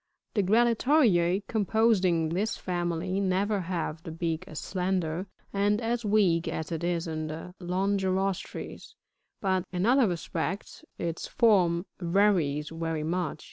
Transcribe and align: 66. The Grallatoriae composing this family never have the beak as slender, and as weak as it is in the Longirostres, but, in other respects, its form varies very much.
66. 0.33 0.33
The 0.47 0.51
Grallatoriae 0.51 1.43
composing 1.47 2.29
this 2.29 2.57
family 2.57 3.19
never 3.19 3.59
have 3.59 4.01
the 4.01 4.09
beak 4.09 4.45
as 4.47 4.59
slender, 4.59 5.27
and 5.53 5.79
as 5.79 6.03
weak 6.03 6.47
as 6.47 6.71
it 6.71 6.83
is 6.83 7.05
in 7.05 7.27
the 7.27 7.53
Longirostres, 7.59 8.95
but, 9.41 9.63
in 9.71 9.85
other 9.85 10.07
respects, 10.07 10.83
its 10.97 11.27
form 11.27 11.85
varies 11.99 12.69
very 12.69 13.03
much. 13.03 13.39